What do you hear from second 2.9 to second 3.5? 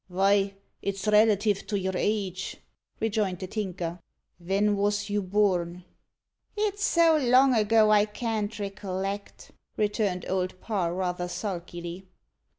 rejoined the